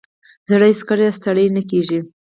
[0.49, 1.99] زړه هیڅکله ستړی نه کېږي.